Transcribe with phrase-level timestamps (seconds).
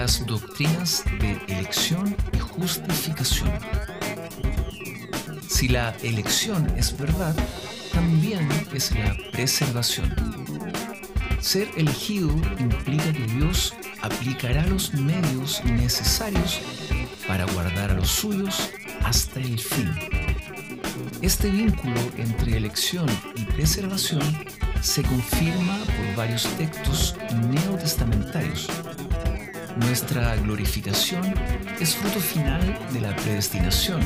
[0.00, 3.50] las doctrinas de elección y justificación.
[5.46, 7.36] Si la elección es verdad,
[7.92, 10.08] también es la preservación.
[11.40, 16.62] Ser elegido implica que Dios aplicará los medios necesarios
[17.28, 18.70] para guardar a los suyos
[19.04, 19.92] hasta el fin.
[21.20, 23.06] Este vínculo entre elección
[23.36, 24.22] y preservación
[24.80, 27.16] se confirma por varios textos
[27.50, 28.66] neotestamentarios.
[29.76, 31.34] Nuestra glorificación
[31.80, 34.00] es fruto final de la predestinación.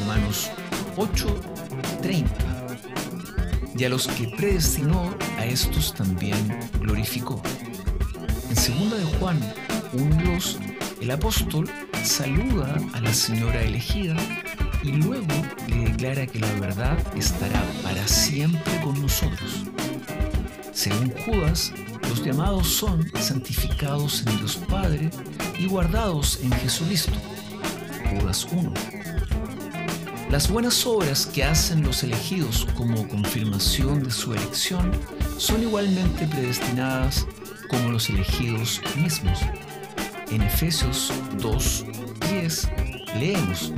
[0.00, 0.50] Romanos
[0.96, 2.24] 8:30.
[3.76, 7.42] Y a los que predestinó, a estos también glorificó.
[8.48, 9.40] En 2 de Juan
[9.92, 10.58] 1:2,
[11.00, 11.68] el apóstol
[12.04, 14.16] saluda a la señora elegida
[14.82, 15.34] y luego
[15.68, 19.64] le declara que la verdad estará para siempre con nosotros.
[20.72, 21.72] Según Judas,
[22.08, 25.10] los llamados son santificados en Dios Padre
[25.58, 27.12] y guardados en Jesucristo.
[28.10, 28.72] Judas 1.
[30.30, 34.92] Las buenas obras que hacen los elegidos como confirmación de su elección
[35.38, 37.26] son igualmente predestinadas
[37.68, 39.40] como los elegidos mismos.
[40.30, 43.72] En Efesios 2.10 leemos,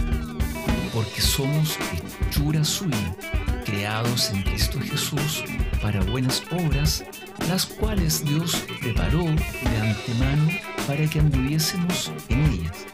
[0.93, 1.79] porque somos
[2.27, 3.17] hechura suya,
[3.65, 5.43] creados en Cristo Jesús
[5.83, 7.05] para buenas obras,
[7.49, 10.49] las cuales Dios preparó de antemano
[10.87, 12.87] para que anduviésemos en ellas.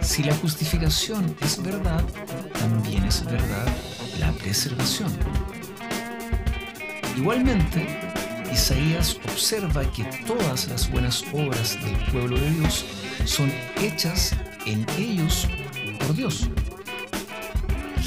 [0.00, 2.04] Si la justificación es verdad,
[2.60, 3.66] también es verdad
[4.20, 5.12] la preservación.
[7.16, 7.86] Igualmente,
[8.52, 12.86] Isaías observa que todas las buenas obras del pueblo de Dios
[13.24, 15.48] son hechas en ellos
[15.98, 16.48] por Dios.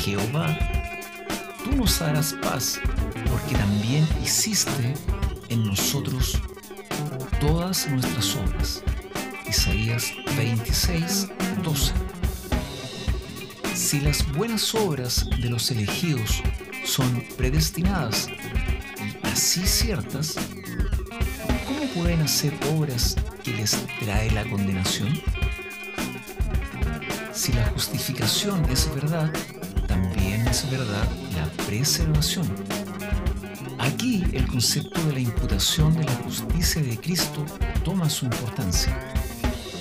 [0.02, 0.58] Jehová
[1.64, 2.80] tú nos darás paz,
[3.30, 4.94] porque también hiciste
[5.50, 6.40] en nosotros
[7.40, 8.84] todas nuestras obras.
[9.48, 11.30] Isaías 26,
[11.64, 11.94] 12.
[13.74, 16.44] Si las buenas obras de los elegidos
[16.86, 20.36] son predestinadas y así ciertas,
[21.66, 25.20] ¿cómo pueden hacer obras que les trae la condenación?
[27.34, 29.32] Si la justificación es verdad,
[30.50, 32.48] es verdad la preservación.
[33.78, 37.46] Aquí el concepto de la imputación de la justicia de Cristo
[37.84, 38.98] toma su importancia.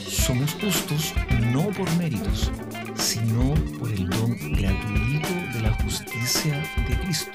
[0.07, 1.15] Somos justos
[1.53, 2.51] no por méritos,
[2.97, 7.33] sino por el don gratuito de la justicia de Cristo.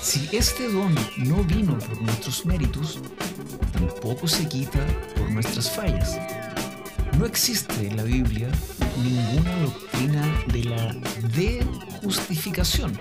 [0.00, 3.00] Si este don no vino por nuestros méritos,
[3.72, 4.80] tampoco se quita
[5.16, 6.18] por nuestras fallas.
[7.18, 8.48] No existe en la Biblia
[9.02, 10.94] ninguna doctrina de la
[11.34, 12.98] de-justificación.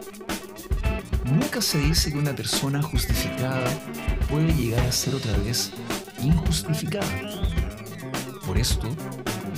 [1.26, 3.64] Nunca se dice que una persona justificada
[4.30, 5.72] puede llegar a ser otra vez
[6.22, 7.08] injustificada.
[8.46, 8.88] Por esto,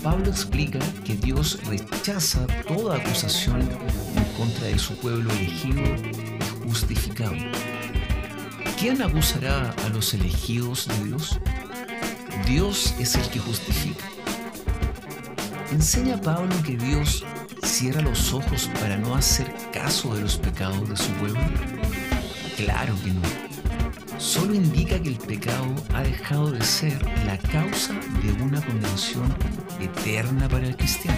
[0.04, 7.36] Pablo explica que Dios rechaza toda acusación en contra de su pueblo elegido y justificado.
[8.80, 11.40] ¿Quién acusará a los elegidos de Dios?
[12.46, 14.06] Dios es el que justifica.
[15.74, 17.26] ¿Enseña Pablo que Dios
[17.64, 21.42] cierra los ojos para no hacer caso de los pecados de su pueblo?
[22.56, 23.22] Claro que no.
[24.20, 29.36] Solo indica que el pecado ha dejado de ser la causa de una condenación
[29.82, 31.18] eterna para el cristiano.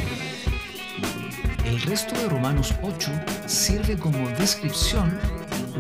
[1.66, 3.12] El resto de Romanos 8
[3.48, 5.20] sirve como descripción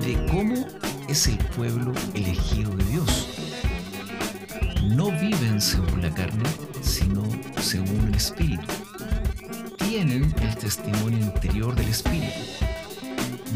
[0.01, 0.67] de cómo
[1.07, 3.29] es el pueblo elegido de Dios.
[4.83, 6.43] No viven según la carne,
[6.85, 7.23] sino
[7.59, 8.63] según el Espíritu.
[9.77, 12.39] Tienen el testimonio interior del Espíritu.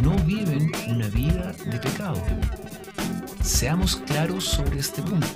[0.03, 2.21] No viven una vida de pecado.
[3.43, 5.27] Seamos claros sobre este punto.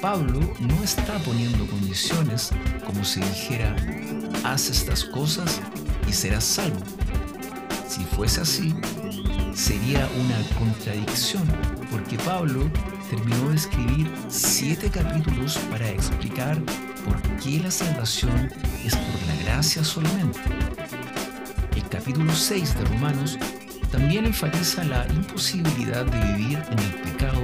[0.00, 2.50] Pablo no está poniendo condiciones
[2.86, 3.76] como si dijera,
[4.44, 5.60] haz estas cosas
[6.08, 6.80] y serás salvo.
[7.86, 8.74] Si fuese así,
[9.54, 11.46] sería una contradicción,
[11.90, 12.70] porque Pablo
[13.10, 16.56] terminó de escribir siete capítulos para explicar
[17.04, 18.48] por qué la salvación
[18.84, 20.38] es por la gracia solamente.
[21.74, 23.36] El capítulo 6 de Romanos
[23.90, 27.40] también enfatiza la imposibilidad de vivir en el pecado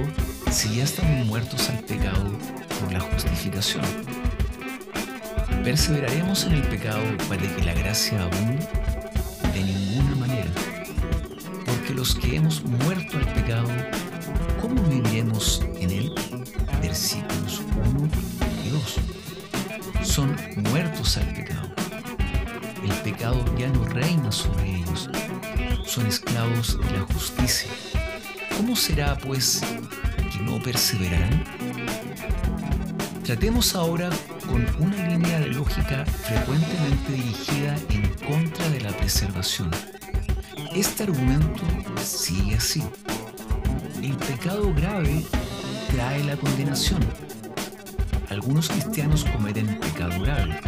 [0.49, 2.31] si ya estamos muertos al pecado
[2.79, 3.83] por la justificación.
[5.65, 8.65] ¿Perseveraremos en el pecado para que la gracia abunde?
[9.53, 10.51] De ninguna manera.
[11.65, 13.67] Porque los que hemos muerto al pecado,
[14.67, 16.15] ¿cómo viviremos en él?
[16.81, 17.61] Versículos
[17.95, 18.09] 1
[18.65, 18.95] y 2.
[20.03, 20.35] Son
[20.71, 21.69] muertos al pecado.
[22.83, 25.09] El pecado ya no reina sobre ellos.
[25.85, 27.69] Son esclavos de la justicia.
[28.57, 29.61] ¿Cómo será, pues,
[30.31, 31.43] que no perseverarán?
[33.23, 34.09] Tratemos ahora
[34.45, 39.69] con una línea de lógica frecuentemente dirigida en contra de la preservación.
[40.73, 41.63] Este argumento
[42.03, 42.83] sigue así.
[44.07, 45.21] El pecado grave
[45.91, 47.01] trae la condenación.
[48.29, 50.61] Algunos cristianos cometen pecado grave.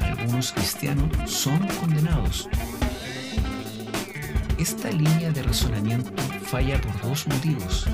[0.00, 2.48] Algunos cristianos son condenados.
[4.58, 6.10] Esta línea de razonamiento
[6.46, 7.86] falla por dos motivos.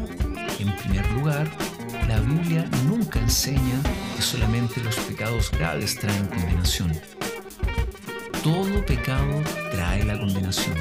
[0.58, 1.46] En primer lugar,
[2.08, 3.82] la Biblia nunca enseña
[4.16, 6.90] que solamente los pecados graves traen condenación.
[8.42, 10.78] Todo pecado trae la condenación.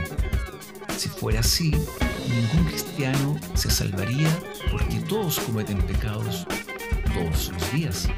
[0.97, 1.75] Si fuera así,
[2.29, 4.29] ningún cristiano se salvaría
[4.71, 6.45] porque todos cometen pecados
[7.13, 8.09] todos los días.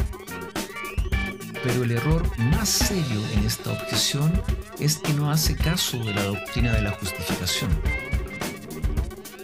[1.63, 4.31] Pero el error más serio en esta objeción
[4.79, 7.71] es que no hace caso de la doctrina de la justificación.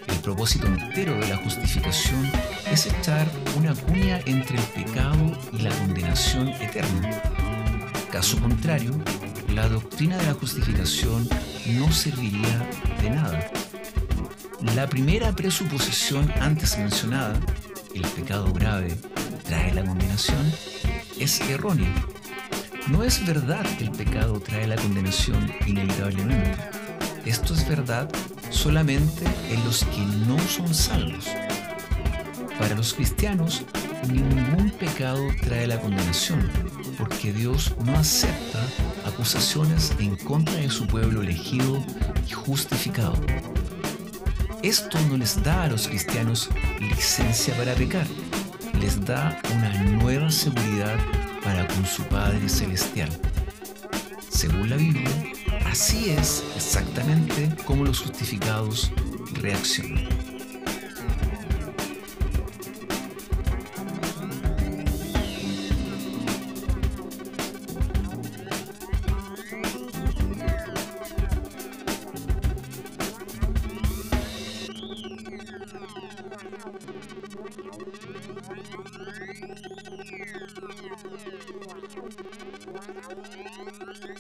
[0.07, 2.29] El propósito entero de la justificación
[2.71, 3.27] es echar
[3.57, 7.21] una cuña entre el pecado y la condenación eterna.
[8.11, 8.93] Caso contrario,
[9.49, 11.27] la doctrina de la justificación
[11.77, 12.69] no serviría
[13.01, 13.51] de nada.
[14.63, 17.33] La primera presuposición antes mencionada,
[17.95, 18.95] el pecado grave
[19.43, 20.51] trae la condenación,
[21.19, 21.91] es errónea.
[22.87, 26.57] No es verdad que el pecado trae la condenación inevitablemente.
[27.25, 28.07] Esto es verdad
[28.51, 31.27] solamente en los que no son salvos.
[32.59, 33.63] Para los cristianos,
[34.09, 36.49] ningún pecado trae la condenación,
[36.99, 38.59] porque Dios no acepta
[39.05, 41.83] acusaciones en contra de su pueblo elegido
[42.27, 43.19] y justificado.
[44.63, 46.47] Esto no les da a los cristianos
[46.79, 48.05] licencia para pecar,
[48.79, 50.97] les da una nueva seguridad
[51.43, 53.09] para con su Padre Celestial.
[54.29, 55.09] Según la Biblia,
[55.65, 58.91] así es exactamente como los justificados
[59.41, 60.30] reaccionan.